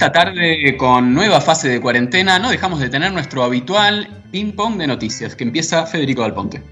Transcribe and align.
esta 0.00 0.12
tarde, 0.12 0.78
con 0.78 1.12
nueva 1.12 1.42
fase 1.42 1.68
de 1.68 1.78
cuarentena, 1.78 2.38
no 2.38 2.48
dejamos 2.48 2.80
de 2.80 2.88
tener 2.88 3.12
nuestro 3.12 3.44
habitual 3.44 4.08
ping-pong 4.30 4.78
de 4.78 4.86
noticias, 4.86 5.36
que 5.36 5.44
empieza 5.44 5.84
Federico 5.84 6.22
Del 6.22 6.32
Ponte. 6.32 6.62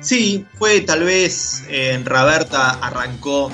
Sí, 0.00 0.44
fue 0.54 0.80
tal 0.80 1.04
vez 1.04 1.62
en 1.68 2.04
Raberta 2.04 2.70
arrancó 2.70 3.52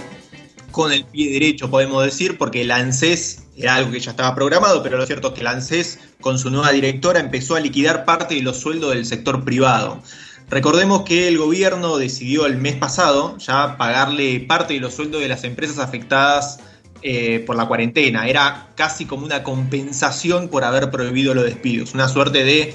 con 0.70 0.90
el 0.90 1.04
pie 1.04 1.34
derecho, 1.34 1.68
podemos 1.68 2.02
decir, 2.02 2.38
porque 2.38 2.62
el 2.62 2.70
ANSES 2.70 3.44
era 3.58 3.74
algo 3.74 3.90
que 3.90 4.00
ya 4.00 4.12
estaba 4.12 4.34
programado, 4.34 4.82
pero 4.82 4.96
lo 4.96 5.04
cierto 5.04 5.28
es 5.28 5.34
que 5.34 5.40
el 5.42 5.48
ANSES, 5.48 5.98
con 6.22 6.38
su 6.38 6.48
nueva 6.48 6.72
directora, 6.72 7.20
empezó 7.20 7.56
a 7.56 7.60
liquidar 7.60 8.06
parte 8.06 8.36
de 8.36 8.40
los 8.40 8.56
sueldos 8.56 8.94
del 8.94 9.04
sector 9.04 9.44
privado. 9.44 10.02
Recordemos 10.48 11.02
que 11.02 11.28
el 11.28 11.36
gobierno 11.36 11.98
decidió 11.98 12.46
el 12.46 12.56
mes 12.56 12.76
pasado 12.76 13.36
ya 13.36 13.76
pagarle 13.76 14.40
parte 14.40 14.72
de 14.72 14.80
los 14.80 14.94
sueldos 14.94 15.20
de 15.20 15.28
las 15.28 15.44
empresas 15.44 15.78
afectadas 15.78 16.58
eh, 17.06 17.44
por 17.46 17.54
la 17.54 17.66
cuarentena. 17.66 18.26
Era 18.26 18.70
casi 18.76 19.04
como 19.04 19.26
una 19.26 19.42
compensación 19.42 20.48
por 20.48 20.64
haber 20.64 20.90
prohibido 20.90 21.34
los 21.34 21.44
despidos. 21.44 21.92
Una 21.92 22.08
suerte 22.08 22.44
de 22.44 22.74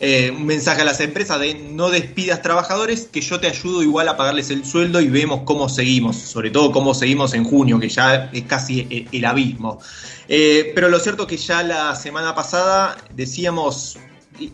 eh, 0.00 0.30
un 0.36 0.44
mensaje 0.44 0.82
a 0.82 0.84
las 0.84 1.00
empresas 1.00 1.40
de 1.40 1.54
no 1.54 1.88
despidas 1.88 2.42
trabajadores, 2.42 3.08
que 3.10 3.22
yo 3.22 3.40
te 3.40 3.46
ayudo 3.46 3.82
igual 3.82 4.06
a 4.08 4.18
pagarles 4.18 4.50
el 4.50 4.66
sueldo 4.66 5.00
y 5.00 5.08
vemos 5.08 5.44
cómo 5.46 5.70
seguimos, 5.70 6.16
sobre 6.16 6.50
todo 6.50 6.72
cómo 6.72 6.92
seguimos 6.92 7.32
en 7.32 7.44
junio, 7.44 7.80
que 7.80 7.88
ya 7.88 8.28
es 8.34 8.42
casi 8.42 9.08
el, 9.12 9.24
abismo. 9.24 9.78
Eh, 10.28 10.72
pero 10.74 10.90
lo 10.90 10.98
cierto 10.98 11.22
es 11.22 11.28
que 11.30 11.36
ya 11.38 11.62
la 11.62 11.96
semana 11.96 12.34
pasada 12.34 12.98
decíamos, 13.14 13.98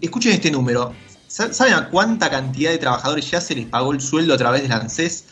escuchen 0.01 0.35
este 0.35 0.53
número, 0.53 0.93
¿saben 1.27 1.75
a 1.75 1.89
cuánta 1.91 2.31
cantidad 2.31 2.71
de 2.71 2.79
trabajadores 2.79 3.29
ya 3.29 3.41
se 3.41 3.57
les 3.57 3.67
pagó 3.67 3.93
el 3.93 4.01
sueldo 4.01 4.35
a 4.35 4.39
través 4.39 4.63
del 4.63 4.71
ANSES? 4.71 5.25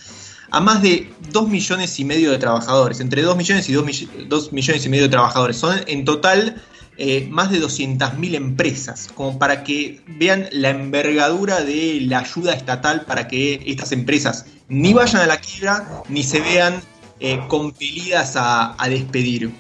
A 0.50 0.60
más 0.60 0.82
de 0.82 1.12
2 1.32 1.48
millones 1.48 1.98
y 1.98 2.04
medio 2.04 2.30
de 2.30 2.38
trabajadores, 2.38 3.00
entre 3.00 3.22
2 3.22 3.36
millones 3.36 3.68
y 3.68 3.72
2 3.72 4.52
millones 4.52 4.86
y 4.86 4.88
medio 4.88 5.04
de 5.04 5.08
trabajadores. 5.10 5.56
Son 5.56 5.80
en 5.86 6.04
total 6.04 6.62
eh, 6.96 7.26
más 7.28 7.50
de 7.50 7.60
200.000 7.60 8.34
empresas, 8.34 9.08
como 9.12 9.36
para 9.36 9.64
que 9.64 10.00
vean 10.06 10.48
la 10.52 10.70
envergadura 10.70 11.60
de 11.62 12.00
la 12.02 12.20
ayuda 12.20 12.52
estatal 12.52 13.04
para 13.04 13.26
que 13.26 13.60
estas 13.66 13.90
empresas 13.90 14.46
ni 14.68 14.92
vayan 14.92 15.22
a 15.22 15.26
la 15.26 15.38
quiebra 15.38 16.04
ni 16.08 16.22
se 16.22 16.40
vean 16.40 16.80
eh, 17.18 17.40
compelidas 17.48 18.34
a, 18.36 18.76
despedir. 18.88 19.50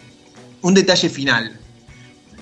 Un 0.62 0.74
detalle 0.74 1.08
final. 1.08 1.58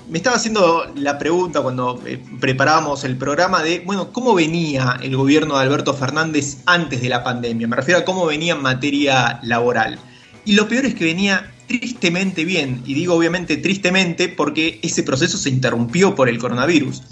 Me 0.08 0.18
estaba 0.18 0.36
haciendo 0.36 0.92
la 0.96 1.18
pregunta 1.18 1.62
cuando 1.62 2.02
eh, 2.06 2.22
preparábamos 2.40 3.04
el 3.04 3.16
programa 3.16 3.62
de, 3.62 3.80
bueno, 3.80 4.12
¿cómo 4.12 4.34
venía 4.34 4.98
el 5.02 5.16
gobierno 5.16 5.56
de 5.56 5.62
Alberto 5.62 5.94
Fernández 5.94 6.58
antes 6.66 7.00
de 7.00 7.08
la 7.08 7.22
pandemia? 7.22 7.68
Me 7.68 7.76
refiero 7.76 8.00
a 8.00 8.04
cómo 8.04 8.26
venía 8.26 8.54
en 8.54 8.62
materia 8.62 9.38
laboral. 9.42 9.98
Y 10.44 10.54
lo 10.54 10.68
peor 10.68 10.86
es 10.86 10.94
que 10.94 11.04
venía 11.04 11.52
tristemente 11.66 12.44
bien, 12.44 12.82
y 12.84 12.94
digo 12.94 13.14
obviamente 13.14 13.56
tristemente 13.56 14.28
porque 14.28 14.80
ese 14.82 15.02
proceso 15.02 15.38
se 15.38 15.48
interrumpió 15.48 16.14
por 16.14 16.28
el 16.28 16.38
coronavirus. 16.38 17.02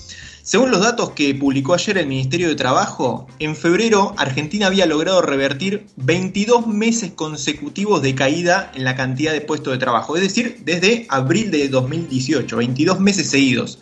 Según 0.43 0.71
los 0.71 0.81
datos 0.81 1.11
que 1.11 1.35
publicó 1.35 1.75
ayer 1.75 1.99
el 1.99 2.07
Ministerio 2.07 2.49
de 2.49 2.55
Trabajo, 2.55 3.27
en 3.39 3.55
febrero 3.55 4.15
Argentina 4.17 4.69
había 4.69 4.87
logrado 4.87 5.21
revertir 5.21 5.87
22 5.97 6.67
meses 6.67 7.13
consecutivos 7.15 8.01
de 8.01 8.15
caída 8.15 8.73
en 8.75 8.85
la 8.85 8.97
cantidad 8.97 9.33
de 9.33 9.43
puestos 9.43 9.75
de 9.75 9.79
trabajo, 9.79 10.17
es 10.17 10.23
decir, 10.23 10.63
desde 10.65 11.05
abril 11.11 11.51
de 11.51 11.69
2018, 11.69 12.57
22 12.57 13.01
meses 13.01 13.29
seguidos. 13.29 13.79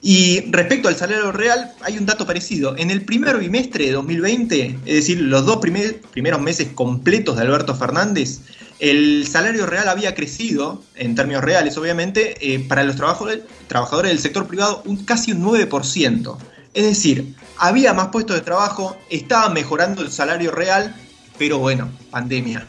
Y 0.00 0.42
respecto 0.52 0.86
al 0.86 0.94
salario 0.94 1.32
real, 1.32 1.72
hay 1.82 1.98
un 1.98 2.06
dato 2.06 2.24
parecido. 2.24 2.76
En 2.76 2.92
el 2.92 3.02
primer 3.04 3.36
bimestre 3.38 3.86
de 3.86 3.92
2020, 3.92 4.78
es 4.86 4.94
decir, 4.94 5.20
los 5.20 5.44
dos 5.44 5.58
primeros 5.58 6.40
meses 6.40 6.68
completos 6.74 7.36
de 7.36 7.42
Alberto 7.42 7.74
Fernández, 7.74 8.40
el 8.78 9.26
salario 9.26 9.66
real 9.66 9.88
había 9.88 10.14
crecido, 10.14 10.82
en 10.94 11.14
términos 11.14 11.42
reales 11.42 11.76
obviamente, 11.76 12.36
eh, 12.40 12.60
para 12.60 12.84
los 12.84 12.96
trabajadores, 12.96 14.12
del 14.12 14.18
sector 14.18 14.46
privado 14.46 14.82
un, 14.84 15.04
casi 15.04 15.32
un 15.32 15.42
9%. 15.44 16.36
Es 16.74 16.84
decir, 16.84 17.34
había 17.56 17.92
más 17.92 18.08
puestos 18.08 18.36
de 18.36 18.42
trabajo, 18.42 18.96
estaba 19.10 19.48
mejorando 19.48 20.02
el 20.02 20.10
salario 20.10 20.52
real, 20.52 20.94
pero 21.38 21.58
bueno, 21.58 21.90
pandemia. 22.10 22.66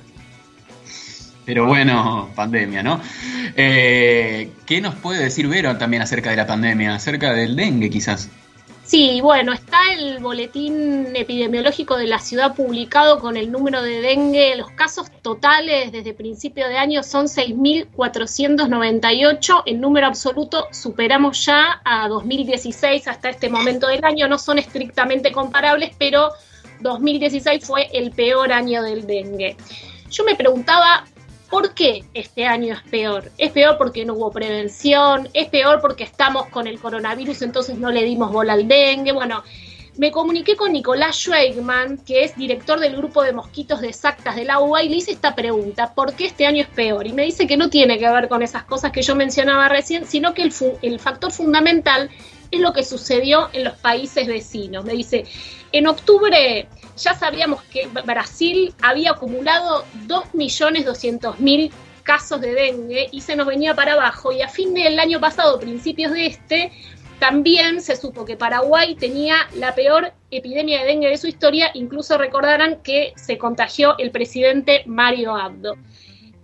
Pero 1.46 1.66
bueno, 1.66 2.30
pandemia, 2.36 2.84
¿no? 2.84 3.02
Eh, 3.56 4.52
¿Qué 4.66 4.82
nos 4.82 4.96
puede 4.96 5.24
decir 5.24 5.48
Vero 5.48 5.76
también 5.78 6.04
acerca 6.04 6.30
de 6.30 6.36
la 6.36 6.46
pandemia, 6.46 6.96
acerca 6.96 7.34
del 7.34 7.56
dengue 7.56 7.90
quizás? 7.90 8.30
Sí, 8.90 9.22
bueno, 9.22 9.54
está 9.54 9.78
el 9.94 10.18
boletín 10.18 11.16
epidemiológico 11.16 11.96
de 11.96 12.08
la 12.08 12.18
ciudad 12.18 12.56
publicado 12.56 13.20
con 13.20 13.38
el 13.38 13.52
número 13.52 13.84
de 13.84 14.02
dengue. 14.02 14.56
Los 14.56 14.72
casos 14.72 15.12
totales 15.22 15.92
desde 15.92 16.16
principio 16.16 16.68
de 16.68 16.76
año 16.76 17.04
son 17.04 17.28
6.498. 17.28 19.62
En 19.68 19.80
número 19.80 20.08
absoluto 20.08 20.70
superamos 20.72 21.46
ya 21.46 21.80
a 21.86 22.08
2016 22.08 23.08
hasta 23.08 23.30
este 23.30 23.48
momento 23.48 23.86
del 23.86 24.04
año. 24.04 24.28
No 24.28 24.40
son 24.40 24.58
estrictamente 24.58 25.32
comparables, 25.32 25.92
pero 26.00 26.32
2016 26.80 27.64
fue 27.64 27.90
el 27.94 28.10
peor 28.10 28.52
año 28.52 28.82
del 28.82 29.06
dengue. 29.06 29.56
Yo 30.10 30.24
me 30.24 30.34
preguntaba 30.34 31.06
¿Por 31.50 31.74
qué 31.74 32.04
este 32.14 32.46
año 32.46 32.76
es 32.76 32.82
peor? 32.84 33.32
Es 33.38 33.52
peor 33.52 33.78
porque 33.78 34.06
no 34.06 34.14
hubo 34.14 34.32
prevención, 34.32 35.28
es 35.34 35.48
peor 35.50 35.82
porque 35.82 36.04
estamos 36.04 36.48
con 36.48 36.68
el 36.68 36.80
coronavirus, 36.80 37.42
entonces 37.42 37.78
no 37.78 37.90
le 37.92 38.04
dimos 38.04 38.32
bola 38.32 38.54
al 38.54 38.68
dengue. 38.68 39.12
Bueno, 39.12 39.44
me 39.98 40.12
comuniqué 40.12 40.56
con 40.56 40.72
Nicolás 40.72 41.18
Schweigman, 41.18 41.98
que 42.06 42.24
es 42.24 42.36
director 42.38 42.80
del 42.80 42.96
grupo 42.96 43.24
de 43.24 43.34
mosquitos 43.34 43.82
de 43.82 43.92
Sactas 43.94 44.36
de 44.36 44.46
la 44.46 44.60
UBA, 44.60 44.84
y 44.84 44.90
le 44.90 44.96
hice 44.98 45.12
esta 45.12 45.36
pregunta, 45.36 45.94
¿por 45.96 46.14
qué 46.14 46.28
este 46.28 46.46
año 46.46 46.62
es 46.62 46.70
peor? 46.70 47.08
Y 47.08 47.14
me 47.14 47.24
dice 47.24 47.48
que 47.48 47.58
no 47.58 47.70
tiene 47.70 47.98
que 47.98 48.10
ver 48.10 48.30
con 48.30 48.44
esas 48.44 48.64
cosas 48.64 48.92
que 48.92 49.02
yo 49.02 49.16
mencionaba 49.16 49.68
recién, 49.68 50.06
sino 50.06 50.34
que 50.34 50.50
el 50.82 51.00
factor 51.00 51.32
fundamental 51.32 52.10
es 52.52 52.60
lo 52.60 52.74
que 52.74 52.84
sucedió 52.84 53.50
en 53.54 53.64
los 53.64 53.76
países 53.78 54.28
vecinos. 54.28 54.86
Me 54.86 54.94
dice, 54.94 55.26
en 55.72 55.88
octubre 55.88 56.68
ya 57.04 57.14
sabíamos 57.16 57.62
que 57.64 57.88
Brasil 58.06 58.74
había 58.82 59.12
acumulado 59.12 59.86
2.200.000 60.08 61.72
casos 62.04 62.42
de 62.42 62.54
dengue 62.54 63.08
y 63.12 63.22
se 63.22 63.36
nos 63.36 63.48
venía 63.48 63.76
para 63.76 63.94
abajo. 63.94 64.32
Y 64.32 64.42
a 64.42 64.48
fin 64.48 64.74
del 64.74 65.00
año 65.00 65.20
pasado, 65.20 65.60
principios 65.60 66.12
de 66.12 66.26
este, 66.26 66.72
también 67.20 67.82
se 67.82 67.96
supo 67.96 68.26
que 68.26 68.38
Paraguay 68.38 68.96
tenía 68.96 69.48
la 69.56 69.76
peor 69.76 70.14
epidemia 70.32 70.80
de 70.80 70.86
dengue 70.86 71.10
de 71.10 71.18
su 71.18 71.28
historia. 71.28 71.70
Incluso 71.74 72.18
recordarán 72.18 72.82
que 72.82 73.14
se 73.16 73.38
contagió 73.38 73.98
el 73.98 74.12
presidente 74.12 74.84
Mario 74.86 75.36
Abdo. 75.36 75.76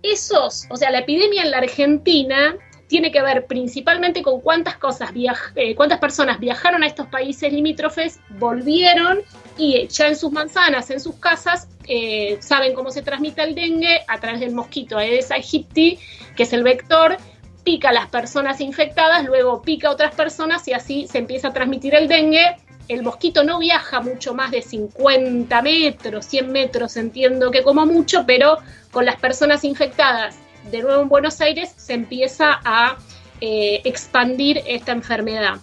Esos, 0.02 0.66
o 0.70 0.76
sea, 0.76 0.90
la 0.90 1.00
epidemia 1.00 1.42
en 1.42 1.50
la 1.50 1.58
Argentina 1.58 2.54
tiene 2.88 3.10
que 3.10 3.20
ver 3.22 3.46
principalmente 3.46 4.22
con 4.22 4.40
cuántas 4.40 4.76
cosas 4.76 5.10
eh, 5.54 5.74
cuántas 5.74 5.98
personas 5.98 6.38
viajaron 6.38 6.82
a 6.82 6.86
estos 6.86 7.06
países 7.08 7.52
limítrofes, 7.52 8.20
volvieron 8.38 9.20
y 9.58 9.86
ya 9.88 10.08
en 10.08 10.16
sus 10.16 10.32
manzanas, 10.32 10.90
en 10.90 11.00
sus 11.00 11.16
casas, 11.16 11.68
eh, 11.88 12.38
saben 12.40 12.74
cómo 12.74 12.90
se 12.90 13.02
transmite 13.02 13.42
el 13.42 13.54
dengue 13.54 14.00
a 14.06 14.18
través 14.20 14.40
del 14.40 14.52
mosquito 14.52 14.98
Aedes 14.98 15.30
aegypti, 15.30 15.98
que 16.36 16.42
es 16.42 16.52
el 16.52 16.62
vector, 16.62 17.16
pica 17.64 17.88
a 17.88 17.92
las 17.92 18.06
personas 18.08 18.60
infectadas, 18.60 19.24
luego 19.24 19.62
pica 19.62 19.88
a 19.88 19.92
otras 19.92 20.14
personas 20.14 20.66
y 20.68 20.72
así 20.72 21.08
se 21.08 21.18
empieza 21.18 21.48
a 21.48 21.52
transmitir 21.52 21.94
el 21.94 22.06
dengue. 22.06 22.56
El 22.88 23.02
mosquito 23.02 23.42
no 23.42 23.58
viaja 23.58 24.00
mucho 24.00 24.32
más 24.32 24.52
de 24.52 24.62
50 24.62 25.60
metros, 25.62 26.26
100 26.26 26.52
metros, 26.52 26.96
entiendo 26.96 27.50
que 27.50 27.64
como 27.64 27.84
mucho, 27.84 28.24
pero 28.24 28.58
con 28.92 29.04
las 29.04 29.16
personas 29.16 29.64
infectadas 29.64 30.36
de 30.70 30.82
nuevo 30.82 31.02
en 31.02 31.08
Buenos 31.08 31.40
Aires 31.40 31.72
se 31.76 31.94
empieza 31.94 32.60
a 32.64 32.96
eh, 33.40 33.80
expandir 33.84 34.62
esta 34.66 34.92
enfermedad. 34.92 35.56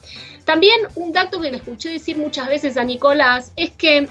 También 0.45 0.79
un 0.95 1.11
dato 1.13 1.39
que 1.39 1.51
le 1.51 1.57
escuché 1.57 1.89
decir 1.89 2.17
muchas 2.17 2.47
veces 2.47 2.77
a 2.77 2.83
Nicolás 2.83 3.53
es 3.55 3.71
que 3.71 4.07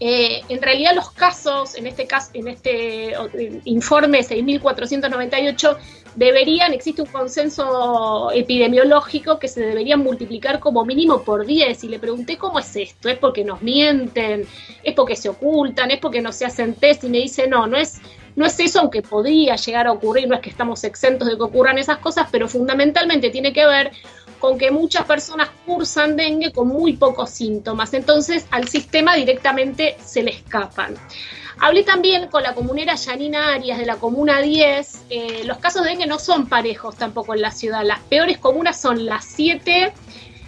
eh, 0.00 0.42
en 0.48 0.60
realidad 0.60 0.94
los 0.94 1.10
casos, 1.12 1.76
en 1.76 1.86
este 1.86 2.06
caso, 2.06 2.30
en 2.34 2.48
este 2.48 3.14
informe 3.64 4.20
6.498, 4.20 5.76
deberían, 6.16 6.72
existe 6.72 7.02
un 7.02 7.08
consenso 7.08 8.30
epidemiológico 8.32 9.38
que 9.38 9.48
se 9.48 9.60
deberían 9.60 10.00
multiplicar 10.00 10.58
como 10.58 10.84
mínimo 10.84 11.22
por 11.22 11.46
10. 11.46 11.84
Y 11.84 11.88
le 11.88 11.98
pregunté 11.98 12.36
cómo 12.36 12.58
es 12.58 12.74
esto, 12.76 13.08
¿es 13.08 13.18
porque 13.18 13.44
nos 13.44 13.62
mienten? 13.62 14.46
¿Es 14.82 14.94
porque 14.94 15.16
se 15.16 15.28
ocultan? 15.28 15.90
¿Es 15.90 16.00
porque 16.00 16.20
no 16.20 16.32
se 16.32 16.44
hacen 16.44 16.74
test? 16.74 17.04
Y 17.04 17.08
me 17.08 17.18
dice, 17.18 17.46
no, 17.46 17.66
no 17.66 17.76
es 17.76 18.00
no 18.36 18.46
es 18.46 18.58
eso, 18.60 18.80
aunque 18.80 19.02
podría 19.02 19.56
llegar 19.56 19.86
a 19.86 19.92
ocurrir, 19.92 20.28
no 20.28 20.34
es 20.34 20.40
que 20.40 20.50
estamos 20.50 20.82
exentos 20.84 21.28
de 21.28 21.36
que 21.36 21.42
ocurran 21.42 21.78
esas 21.78 21.98
cosas, 21.98 22.28
pero 22.30 22.48
fundamentalmente 22.48 23.30
tiene 23.30 23.52
que 23.52 23.66
ver 23.66 23.92
con 24.38 24.58
que 24.58 24.70
muchas 24.70 25.04
personas 25.04 25.48
cursan 25.64 26.16
dengue 26.16 26.52
con 26.52 26.68
muy 26.68 26.94
pocos 26.94 27.30
síntomas, 27.30 27.94
entonces 27.94 28.46
al 28.50 28.68
sistema 28.68 29.14
directamente 29.14 29.96
se 30.04 30.22
le 30.22 30.32
escapan. 30.32 30.96
Hablé 31.60 31.84
también 31.84 32.28
con 32.28 32.42
la 32.42 32.54
comunera 32.54 32.96
Yanina 32.96 33.54
Arias 33.54 33.78
de 33.78 33.86
la 33.86 33.96
Comuna 33.96 34.40
10. 34.40 35.04
Eh, 35.08 35.42
los 35.44 35.58
casos 35.58 35.84
de 35.84 35.90
dengue 35.90 36.06
no 36.06 36.18
son 36.18 36.48
parejos 36.48 36.96
tampoco 36.96 37.34
en 37.34 37.42
la 37.42 37.52
ciudad. 37.52 37.84
Las 37.84 38.00
peores 38.00 38.38
comunas 38.38 38.80
son 38.80 39.06
las 39.06 39.24
7, 39.24 39.92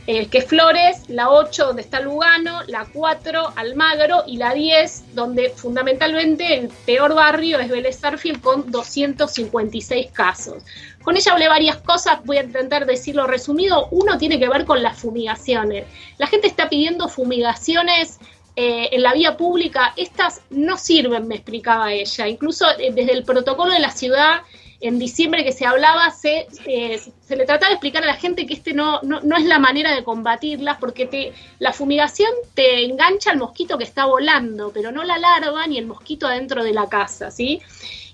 eh, 0.09 0.29
que 0.29 0.39
es 0.39 0.47
Flores, 0.47 1.09
la 1.09 1.31
8 1.31 1.67
donde 1.67 1.83
está 1.83 2.01
Lugano, 2.01 2.63
la 2.69 2.87
4 2.93 3.55
Almagro 3.57 4.23
y 4.27 4.37
la 4.37 4.55
10 4.55 5.15
donde 5.15 5.51
fundamentalmente 5.51 6.55
el 6.55 6.69
peor 6.85 7.15
barrio 7.15 7.59
es 7.59 7.69
Vélez 7.69 7.99
con 8.41 8.71
256 8.71 10.13
casos. 10.13 10.63
Con 11.03 11.17
ella 11.17 11.33
hablé 11.33 11.49
varias 11.49 11.79
cosas, 11.79 12.25
voy 12.25 12.37
a 12.37 12.45
intentar 12.45 12.87
decirlo 12.87 13.27
resumido. 13.27 13.89
Uno 13.91 14.17
tiene 14.17 14.39
que 14.39 14.49
ver 14.49 14.65
con 14.65 14.83
las 14.83 14.99
fumigaciones. 14.99 15.87
La 16.19 16.27
gente 16.27 16.47
está 16.47 16.69
pidiendo 16.69 17.09
fumigaciones 17.09 18.19
eh, 18.55 18.89
en 18.93 19.03
la 19.03 19.13
vía 19.13 19.37
pública. 19.37 19.93
Estas 19.97 20.41
no 20.51 20.79
sirven, 20.79 21.29
me 21.29 21.37
explicaba 21.37 21.93
ella. 21.93 22.27
Incluso 22.29 22.67
eh, 22.79 22.93
desde 22.95 23.13
el 23.13 23.25
protocolo 23.25 23.73
de 23.73 23.81
la 23.81 23.91
ciudad 23.91 24.43
en 24.81 24.99
diciembre 24.99 25.45
que 25.45 25.53
se 25.53 25.65
hablaba, 25.65 26.11
se, 26.11 26.47
eh, 26.67 26.99
se 26.99 27.37
le 27.37 27.47
trataba 27.47 27.69
de 27.69 27.75
explicar 27.75 28.03
a 28.03 28.07
la 28.07 28.15
gente 28.15 28.47
que 28.47 28.55
este 28.55 28.75
no, 28.75 29.01
no, 29.03 29.21
no 29.21 29.37
es 29.37 29.45
la 29.45 29.59
manera 29.59 29.95
de 29.95 30.05
combatirlas, 30.05 30.79
porque 30.79 31.07
te, 31.07 31.33
la 31.59 31.73
fumigación 31.73 32.31
te 32.55 32.85
engancha 32.85 33.31
al 33.31 33.39
mosquito 33.39 33.79
que 33.79 33.85
está 33.85 34.05
volando, 34.05 34.71
pero 34.73 34.93
no 34.93 35.03
la 35.05 35.19
larva 35.19 35.67
ni 35.67 35.79
el 35.79 35.87
mosquito 35.87 36.27
adentro 36.27 36.63
de 36.63 36.73
la 36.73 36.89
casa, 36.89 37.31
¿sí? 37.31 37.61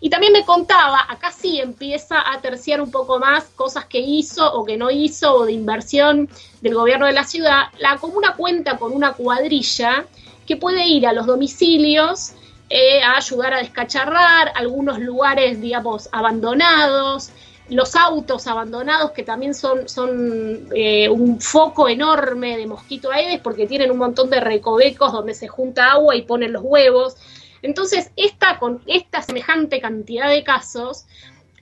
Y 0.00 0.10
también 0.10 0.32
me 0.32 0.44
contaba, 0.44 1.06
acá 1.08 1.30
sí 1.30 1.60
empieza 1.60 2.32
a 2.32 2.40
terciar 2.40 2.80
un 2.80 2.90
poco 2.90 3.20
más 3.20 3.44
cosas 3.54 3.84
que 3.84 4.00
hizo 4.00 4.52
o 4.52 4.64
que 4.64 4.76
no 4.76 4.90
hizo, 4.90 5.32
o 5.32 5.46
de 5.46 5.52
inversión 5.52 6.28
del 6.60 6.74
gobierno 6.74 7.06
de 7.06 7.12
la 7.12 7.22
ciudad. 7.22 7.66
La 7.78 7.96
comuna 7.98 8.34
cuenta 8.36 8.78
con 8.78 8.92
una 8.92 9.12
cuadrilla 9.12 10.04
que 10.44 10.56
puede 10.56 10.88
ir 10.88 11.06
a 11.06 11.12
los 11.12 11.26
domicilios 11.26 12.32
eh, 12.74 13.02
a 13.02 13.18
ayudar 13.18 13.52
a 13.52 13.58
descacharrar 13.58 14.50
algunos 14.54 14.98
lugares, 14.98 15.60
digamos, 15.60 16.08
abandonados, 16.10 17.30
los 17.68 17.94
autos 17.96 18.46
abandonados 18.46 19.10
que 19.10 19.24
también 19.24 19.54
son, 19.54 19.90
son 19.90 20.68
eh, 20.74 21.06
un 21.10 21.38
foco 21.38 21.86
enorme 21.86 22.56
de 22.56 22.66
mosquito 22.66 23.12
aedes 23.12 23.40
porque 23.40 23.66
tienen 23.66 23.90
un 23.90 23.98
montón 23.98 24.30
de 24.30 24.40
recovecos 24.40 25.12
donde 25.12 25.34
se 25.34 25.48
junta 25.48 25.92
agua 25.92 26.16
y 26.16 26.22
ponen 26.22 26.54
los 26.54 26.62
huevos. 26.64 27.16
Entonces, 27.60 28.10
esta, 28.16 28.58
con 28.58 28.80
esta 28.86 29.20
semejante 29.20 29.78
cantidad 29.82 30.30
de 30.30 30.42
casos, 30.42 31.04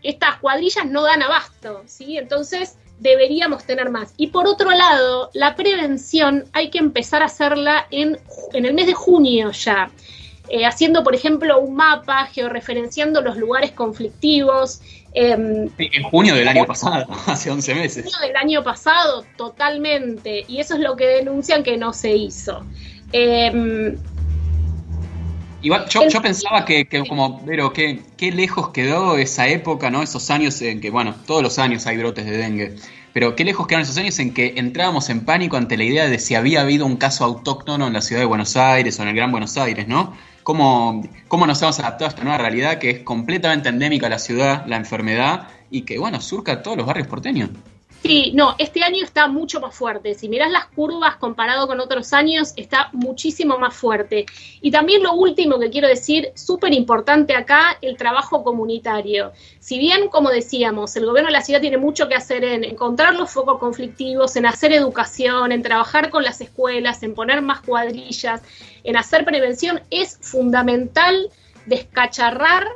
estas 0.04 0.38
cuadrillas 0.38 0.86
no 0.86 1.02
dan 1.02 1.22
abasto, 1.22 1.82
¿sí? 1.86 2.18
Entonces, 2.18 2.78
deberíamos 3.00 3.64
tener 3.64 3.90
más. 3.90 4.14
Y 4.16 4.28
por 4.28 4.46
otro 4.46 4.70
lado, 4.70 5.30
la 5.34 5.56
prevención 5.56 6.44
hay 6.52 6.70
que 6.70 6.78
empezar 6.78 7.20
a 7.22 7.26
hacerla 7.26 7.88
en, 7.90 8.16
en 8.52 8.64
el 8.64 8.74
mes 8.74 8.86
de 8.86 8.94
junio 8.94 9.50
ya. 9.50 9.90
Eh, 10.50 10.66
haciendo, 10.66 11.04
por 11.04 11.14
ejemplo, 11.14 11.60
un 11.60 11.76
mapa, 11.76 12.26
georreferenciando 12.26 13.20
los 13.20 13.36
lugares 13.36 13.70
conflictivos. 13.70 14.80
Em, 15.14 15.70
en 15.78 16.02
junio 16.02 16.34
del 16.34 16.48
año 16.48 16.66
pasado, 16.66 17.06
hace 17.26 17.50
11 17.50 17.74
meses. 17.76 17.96
En 17.98 18.10
junio 18.10 18.26
del 18.26 18.36
año 18.36 18.64
pasado, 18.64 19.24
totalmente. 19.36 20.44
Y 20.48 20.58
eso 20.58 20.74
es 20.74 20.80
lo 20.80 20.96
que 20.96 21.06
denuncian 21.06 21.62
que 21.62 21.76
no 21.76 21.92
se 21.92 22.16
hizo. 22.16 22.64
Em, 23.12 23.96
Igual, 25.62 25.86
yo, 25.88 26.22
pensaba 26.22 26.64
que, 26.64 26.86
como, 27.06 27.44
pero 27.44 27.72
qué, 27.72 28.00
qué 28.16 28.32
lejos 28.32 28.70
quedó 28.70 29.18
esa 29.18 29.46
época, 29.46 29.90
¿no? 29.90 30.02
Esos 30.02 30.30
años 30.30 30.60
en 30.62 30.80
que, 30.80 30.90
bueno, 30.90 31.14
todos 31.26 31.42
los 31.42 31.58
años 31.58 31.86
hay 31.86 31.98
brotes 31.98 32.24
de 32.24 32.36
dengue, 32.38 32.76
pero 33.12 33.36
qué 33.36 33.44
lejos 33.44 33.66
quedaron 33.66 33.82
esos 33.82 33.98
años 33.98 34.18
en 34.20 34.32
que 34.32 34.54
entrábamos 34.56 35.10
en 35.10 35.24
pánico 35.24 35.58
ante 35.58 35.76
la 35.76 35.84
idea 35.84 36.08
de 36.08 36.18
si 36.18 36.34
había 36.34 36.62
habido 36.62 36.86
un 36.86 36.96
caso 36.96 37.24
autóctono 37.24 37.86
en 37.86 37.92
la 37.92 38.00
ciudad 38.00 38.22
de 38.22 38.26
Buenos 38.26 38.56
Aires 38.56 38.98
o 38.98 39.02
en 39.02 39.10
el 39.10 39.14
Gran 39.14 39.30
Buenos 39.32 39.58
Aires, 39.58 39.86
¿no? 39.86 40.14
Cómo, 40.42 41.02
cómo 41.28 41.46
nos 41.46 41.60
hemos 41.62 41.78
adaptado 41.80 42.06
a 42.06 42.08
esta 42.08 42.22
nueva 42.22 42.38
realidad 42.38 42.78
que 42.78 42.90
es 42.90 42.98
completamente 43.00 43.68
endémica 43.68 44.06
a 44.06 44.10
la 44.10 44.18
ciudad, 44.18 44.64
la 44.66 44.76
enfermedad, 44.76 45.48
y 45.70 45.82
que, 45.82 45.98
bueno, 45.98 46.20
surca 46.20 46.62
todos 46.62 46.76
los 46.76 46.86
barrios 46.86 47.06
porteños. 47.06 47.50
Sí, 48.02 48.32
no, 48.34 48.54
este 48.56 48.82
año 48.82 49.04
está 49.04 49.28
mucho 49.28 49.60
más 49.60 49.74
fuerte. 49.74 50.14
Si 50.14 50.28
mirás 50.28 50.50
las 50.50 50.66
curvas 50.66 51.16
comparado 51.16 51.66
con 51.66 51.80
otros 51.80 52.14
años, 52.14 52.54
está 52.56 52.88
muchísimo 52.92 53.58
más 53.58 53.76
fuerte. 53.76 54.24
Y 54.62 54.70
también 54.70 55.02
lo 55.02 55.12
último 55.12 55.58
que 55.58 55.68
quiero 55.68 55.86
decir, 55.86 56.32
súper 56.34 56.72
importante 56.72 57.34
acá, 57.34 57.76
el 57.82 57.98
trabajo 57.98 58.42
comunitario. 58.42 59.32
Si 59.58 59.78
bien, 59.78 60.08
como 60.08 60.30
decíamos, 60.30 60.96
el 60.96 61.04
gobierno 61.04 61.28
de 61.28 61.34
la 61.34 61.42
ciudad 61.42 61.60
tiene 61.60 61.76
mucho 61.76 62.08
que 62.08 62.14
hacer 62.14 62.42
en 62.42 62.64
encontrar 62.64 63.14
los 63.14 63.30
focos 63.30 63.58
conflictivos, 63.58 64.34
en 64.36 64.46
hacer 64.46 64.72
educación, 64.72 65.52
en 65.52 65.62
trabajar 65.62 66.08
con 66.08 66.22
las 66.22 66.40
escuelas, 66.40 67.02
en 67.02 67.14
poner 67.14 67.42
más 67.42 67.60
cuadrillas, 67.60 68.40
en 68.82 68.96
hacer 68.96 69.26
prevención, 69.26 69.82
es 69.90 70.18
fundamental 70.22 71.28
descacharrar 71.66 72.66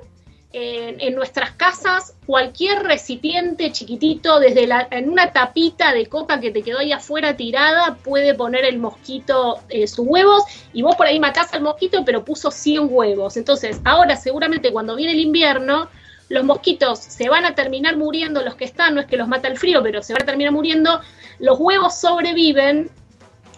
en, 0.56 1.16
nuestras 1.16 1.50
casas 1.52 2.14
cualquier 2.26 2.84
recipiente 2.84 3.72
chiquitito, 3.72 4.38
desde 4.38 4.68
la, 4.68 4.86
en 4.92 5.10
una 5.10 5.32
tapita 5.32 5.92
de 5.92 6.06
coca 6.06 6.38
que 6.38 6.52
te 6.52 6.62
quedó 6.62 6.78
ahí 6.78 6.92
afuera 6.92 7.36
tirada, 7.36 7.96
puede 7.96 8.34
poner 8.34 8.64
el 8.64 8.78
mosquito 8.78 9.60
eh, 9.68 9.88
sus 9.88 10.06
huevos 10.06 10.44
y 10.72 10.82
vos 10.82 10.94
por 10.94 11.06
ahí 11.06 11.18
matás 11.18 11.52
al 11.54 11.62
mosquito, 11.62 12.04
pero 12.04 12.24
puso 12.24 12.52
100 12.52 12.86
huevos. 12.88 13.36
Entonces, 13.36 13.80
ahora 13.84 14.16
seguramente 14.16 14.72
cuando 14.72 14.94
viene 14.94 15.12
el 15.12 15.20
invierno, 15.20 15.88
los 16.28 16.44
mosquitos 16.44 17.00
se 17.00 17.28
van 17.28 17.44
a 17.44 17.56
terminar 17.56 17.96
muriendo, 17.96 18.40
los 18.42 18.54
que 18.54 18.64
están, 18.64 18.94
no 18.94 19.00
es 19.00 19.08
que 19.08 19.16
los 19.16 19.26
mata 19.26 19.48
el 19.48 19.58
frío, 19.58 19.82
pero 19.82 20.04
se 20.04 20.12
van 20.12 20.22
a 20.22 20.26
terminar 20.26 20.52
muriendo, 20.52 21.00
los 21.40 21.58
huevos 21.58 21.96
sobreviven 21.98 22.90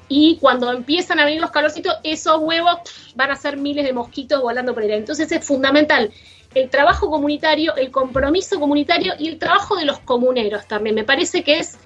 y 0.08 0.38
cuando 0.38 0.72
empiezan 0.72 1.20
a 1.20 1.26
venir 1.26 1.42
los 1.42 1.50
calorcitos, 1.50 1.94
esos 2.04 2.38
huevos 2.40 2.78
van 3.16 3.32
a 3.32 3.36
ser 3.36 3.58
miles 3.58 3.84
de 3.84 3.92
mosquitos 3.92 4.40
volando 4.40 4.72
por 4.72 4.82
ahí. 4.82 4.92
Entonces 4.92 5.30
es 5.30 5.44
fundamental 5.44 6.10
el 6.56 6.70
trabajo 6.70 7.10
comunitario, 7.10 7.76
el 7.76 7.90
compromiso 7.90 8.58
comunitario 8.58 9.12
y 9.18 9.28
el 9.28 9.38
trabajo 9.38 9.76
de 9.76 9.84
los 9.84 9.98
comuneros 9.98 10.66
también. 10.66 10.94
Me 10.94 11.04
parece 11.04 11.44
que 11.44 11.58
es, 11.58 11.76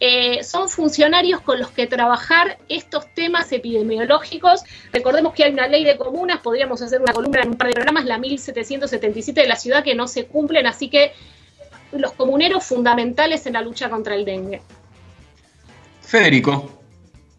eh, 0.00 0.44
son 0.44 0.68
funcionarios 0.68 1.40
con 1.40 1.58
los 1.58 1.70
que 1.70 1.86
trabajar 1.86 2.58
estos 2.68 3.06
temas 3.14 3.50
epidemiológicos. 3.52 4.64
Recordemos 4.92 5.32
que 5.32 5.44
hay 5.44 5.52
una 5.52 5.66
ley 5.66 5.82
de 5.82 5.96
comunas, 5.96 6.40
podríamos 6.40 6.82
hacer 6.82 7.00
una 7.00 7.14
columna 7.14 7.40
en 7.40 7.48
un 7.48 7.56
par 7.56 7.68
de 7.68 7.74
programas, 7.74 8.04
la 8.04 8.18
1777 8.18 9.40
de 9.40 9.48
la 9.48 9.56
ciudad, 9.56 9.82
que 9.82 9.94
no 9.94 10.06
se 10.06 10.26
cumplen, 10.26 10.66
así 10.66 10.90
que 10.90 11.12
los 11.92 12.12
comuneros 12.12 12.64
fundamentales 12.64 13.46
en 13.46 13.54
la 13.54 13.62
lucha 13.62 13.88
contra 13.88 14.14
el 14.14 14.26
dengue. 14.26 14.60
Federico. 16.02 16.70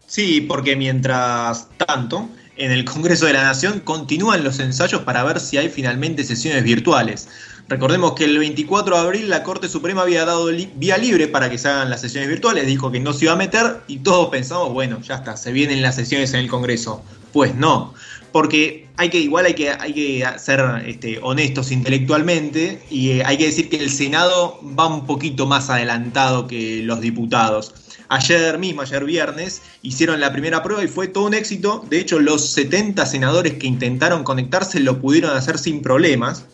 Sí, 0.08 0.40
porque 0.40 0.74
mientras 0.74 1.68
tanto, 1.76 2.28
en 2.60 2.72
el 2.72 2.84
Congreso 2.84 3.24
de 3.24 3.32
la 3.32 3.42
Nación 3.42 3.80
continúan 3.80 4.44
los 4.44 4.58
ensayos 4.58 5.00
para 5.00 5.24
ver 5.24 5.40
si 5.40 5.56
hay 5.56 5.70
finalmente 5.70 6.24
sesiones 6.24 6.62
virtuales. 6.62 7.26
Recordemos 7.68 8.12
que 8.12 8.24
el 8.24 8.38
24 8.38 8.96
de 8.96 9.00
abril 9.00 9.30
la 9.30 9.42
Corte 9.42 9.66
Suprema 9.66 10.02
había 10.02 10.26
dado 10.26 10.50
vía 10.74 10.98
libre 10.98 11.26
para 11.26 11.48
que 11.48 11.56
se 11.56 11.68
hagan 11.68 11.88
las 11.88 12.02
sesiones 12.02 12.28
virtuales, 12.28 12.66
dijo 12.66 12.92
que 12.92 13.00
no 13.00 13.14
se 13.14 13.24
iba 13.24 13.32
a 13.32 13.36
meter 13.36 13.80
y 13.88 14.00
todos 14.00 14.28
pensamos, 14.28 14.74
bueno, 14.74 15.00
ya 15.00 15.14
está, 15.14 15.38
se 15.38 15.52
vienen 15.52 15.80
las 15.80 15.94
sesiones 15.94 16.34
en 16.34 16.40
el 16.40 16.48
Congreso. 16.48 17.02
Pues 17.32 17.54
no, 17.54 17.94
porque 18.32 18.88
hay 18.96 19.08
que, 19.08 19.18
igual 19.18 19.46
hay 19.46 19.54
que, 19.54 19.70
hay 19.70 19.92
que 19.92 20.24
ser 20.38 20.60
este, 20.86 21.18
honestos 21.22 21.70
intelectualmente 21.70 22.82
y 22.90 23.10
eh, 23.10 23.22
hay 23.24 23.38
que 23.38 23.46
decir 23.46 23.68
que 23.68 23.76
el 23.76 23.90
Senado 23.90 24.60
va 24.78 24.86
un 24.86 25.06
poquito 25.06 25.46
más 25.46 25.70
adelantado 25.70 26.46
que 26.46 26.82
los 26.82 27.00
diputados. 27.00 27.74
Ayer 28.08 28.58
mismo, 28.58 28.82
ayer 28.82 29.04
viernes, 29.04 29.62
hicieron 29.82 30.20
la 30.20 30.32
primera 30.32 30.62
prueba 30.62 30.82
y 30.82 30.88
fue 30.88 31.08
todo 31.08 31.26
un 31.26 31.34
éxito. 31.34 31.84
De 31.88 32.00
hecho, 32.00 32.18
los 32.18 32.50
70 32.50 33.06
senadores 33.06 33.54
que 33.54 33.68
intentaron 33.68 34.24
conectarse 34.24 34.80
lo 34.80 35.00
pudieron 35.00 35.36
hacer 35.36 35.58
sin 35.58 35.80
problemas. 35.80 36.44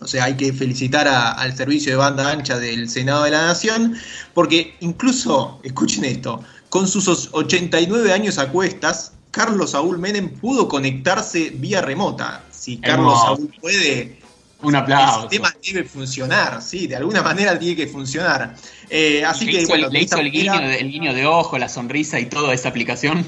O 0.00 0.06
sea, 0.06 0.24
hay 0.24 0.36
que 0.36 0.52
felicitar 0.52 1.08
al 1.08 1.56
servicio 1.56 1.92
de 1.92 1.96
banda 1.96 2.30
ancha 2.30 2.58
del 2.58 2.88
Senado 2.88 3.24
de 3.24 3.30
la 3.30 3.46
Nación, 3.46 3.96
porque 4.34 4.76
incluso, 4.80 5.58
escuchen 5.64 6.04
esto, 6.04 6.42
con 6.68 6.86
sus 6.86 7.30
89 7.32 8.12
años 8.12 8.38
a 8.38 8.50
cuestas, 8.50 9.12
Carlos 9.30 9.72
Saúl 9.72 9.98
Menem 9.98 10.30
pudo 10.30 10.68
conectarse 10.68 11.50
vía 11.54 11.80
remota. 11.80 12.42
Si 12.50 12.78
Carlos 12.78 13.20
Saúl 13.20 13.54
puede, 13.60 14.18
un 14.62 14.74
aplauso. 14.74 15.24
El 15.24 15.30
sistema 15.30 15.54
debe 15.64 15.84
funcionar, 15.84 16.62
sí, 16.62 16.86
de 16.86 16.96
alguna 16.96 17.22
manera 17.22 17.58
tiene 17.58 17.76
que 17.76 17.86
funcionar. 17.86 18.54
Eh, 18.90 19.24
así 19.24 19.46
que, 19.46 19.66
bueno, 19.66 19.88
le 19.88 20.02
hizo 20.02 20.18
el, 20.18 20.30
guiño, 20.30 21.14
de 21.14 21.26
ojo, 21.26 21.58
la 21.58 21.68
sonrisa 21.68 22.18
y 22.18 22.26
toda 22.26 22.52
esa 22.54 22.68
aplicación. 22.68 23.26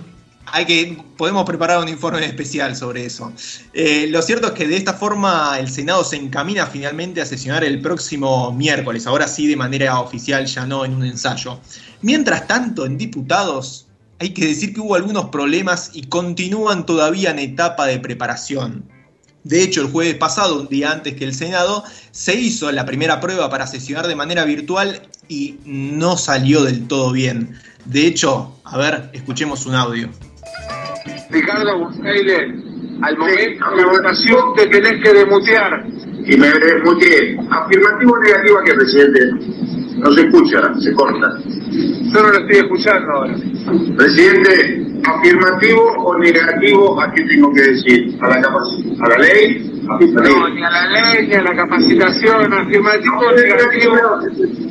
Hay 0.52 0.64
que, 0.64 0.98
podemos 1.16 1.44
preparar 1.44 1.78
un 1.78 1.88
informe 1.88 2.24
especial 2.24 2.74
sobre 2.74 3.04
eso. 3.04 3.32
Eh, 3.72 4.06
lo 4.08 4.20
cierto 4.20 4.48
es 4.48 4.52
que 4.54 4.66
de 4.66 4.76
esta 4.76 4.94
forma 4.94 5.56
el 5.60 5.70
Senado 5.70 6.02
se 6.02 6.16
encamina 6.16 6.66
finalmente 6.66 7.20
a 7.20 7.26
sesionar 7.26 7.62
el 7.62 7.80
próximo 7.80 8.50
miércoles, 8.50 9.06
ahora 9.06 9.28
sí 9.28 9.46
de 9.46 9.54
manera 9.54 10.00
oficial, 10.00 10.46
ya 10.46 10.66
no 10.66 10.84
en 10.84 10.94
un 10.94 11.04
ensayo. 11.04 11.60
Mientras 12.02 12.48
tanto, 12.48 12.84
en 12.84 12.98
diputados 12.98 13.86
hay 14.20 14.34
que 14.34 14.46
decir 14.46 14.74
que 14.74 14.80
hubo 14.80 14.94
algunos 14.94 15.30
problemas 15.30 15.92
y 15.94 16.06
continúan 16.06 16.84
todavía 16.84 17.30
en 17.30 17.38
etapa 17.38 17.86
de 17.86 17.98
preparación. 17.98 18.84
De 19.44 19.62
hecho, 19.62 19.80
el 19.80 19.88
jueves 19.88 20.14
pasado, 20.16 20.60
un 20.60 20.68
día 20.68 20.92
antes 20.92 21.14
que 21.14 21.24
el 21.24 21.32
Senado, 21.32 21.82
se 22.10 22.34
hizo 22.34 22.70
la 22.70 22.84
primera 22.84 23.18
prueba 23.18 23.48
para 23.48 23.66
sesionar 23.66 24.06
de 24.06 24.14
manera 24.14 24.44
virtual 24.44 25.00
y 25.26 25.56
no 25.64 26.18
salió 26.18 26.62
del 26.64 26.86
todo 26.86 27.12
bien. 27.12 27.58
De 27.86 28.06
hecho, 28.06 28.60
a 28.64 28.76
ver, 28.76 29.08
escuchemos 29.14 29.64
un 29.64 29.74
audio. 29.74 30.10
Ricardo 31.30 31.90
al 33.02 33.16
momento 33.16 33.70
de 33.70 33.82
la 33.82 33.86
votación 33.86 34.54
te 34.54 34.66
tenés 34.66 35.02
que 35.02 35.14
demutear. 35.14 35.86
Y 36.26 36.36
me 36.36 36.50
desmuteé. 36.50 37.38
Afirmativo 37.50 38.12
o 38.12 38.18
negativo 38.18 38.58
que 38.66 38.74
presidente. 38.74 39.20
No 40.00 40.10
se 40.12 40.20
escucha, 40.22 40.74
se 40.80 40.92
corta. 40.94 41.38
Yo 41.44 42.22
no 42.22 42.28
lo 42.28 42.38
estoy 42.38 42.56
escuchando 42.56 43.12
ahora. 43.12 43.34
Presidente, 43.96 44.86
¿afirmativo 45.04 45.82
o 45.98 46.18
negativo 46.18 47.00
a 47.00 47.12
qué 47.12 47.22
tengo 47.24 47.52
que 47.52 47.60
decir? 47.60 48.18
¿A 48.20 48.28
la, 48.28 48.36
a 48.36 49.08
la 49.08 49.18
ley? 49.18 49.70
No, 49.82 50.48
ni 50.48 50.62
a 50.62 50.70
la 50.70 50.86
ley, 50.88 51.26
ni 51.26 51.34
a 51.34 51.42
la 51.42 51.54
capacitación, 51.54 52.52
afirmativo 52.52 53.18
o 53.18 53.32
negativo 53.32 53.96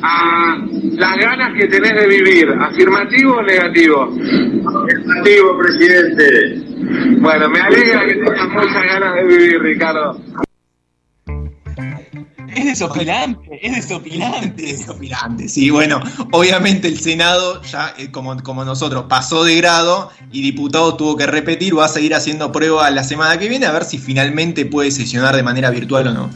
a 0.02 0.58
las 0.96 1.16
ganas 1.16 1.54
que 1.54 1.68
tenés 1.68 1.94
de 1.94 2.06
vivir, 2.08 2.48
afirmativo 2.58 3.34
o 3.34 3.42
negativo. 3.42 4.02
Afirmativo, 4.04 5.58
presidente. 5.58 6.64
Bueno, 7.20 7.48
me 7.50 7.60
alegra 7.60 8.04
que 8.06 8.14
tengas 8.14 8.48
muchas 8.48 8.84
ganas 8.84 9.14
de 9.14 9.24
vivir, 9.24 9.60
Ricardo. 9.62 10.18
Es 12.70 12.78
desopilante, 12.78 13.66
es 13.66 13.74
desopilante. 13.74 14.62
Desopilante, 14.62 15.48
sí, 15.48 15.70
bueno, 15.70 16.00
obviamente 16.32 16.88
el 16.88 16.98
Senado 16.98 17.62
ya, 17.62 17.94
eh, 17.98 18.10
como, 18.10 18.40
como 18.42 18.64
nosotros, 18.64 19.04
pasó 19.08 19.44
de 19.44 19.56
grado 19.56 20.10
y 20.32 20.42
diputado 20.42 20.96
tuvo 20.96 21.16
que 21.16 21.26
repetir, 21.26 21.76
va 21.76 21.86
a 21.86 21.88
seguir 21.88 22.14
haciendo 22.14 22.52
prueba 22.52 22.90
la 22.90 23.04
semana 23.04 23.38
que 23.38 23.48
viene 23.48 23.66
a 23.66 23.72
ver 23.72 23.84
si 23.84 23.98
finalmente 23.98 24.66
puede 24.66 24.90
sesionar 24.90 25.36
de 25.36 25.42
manera 25.42 25.70
virtual 25.70 26.08
o 26.08 26.12
no. 26.12 26.30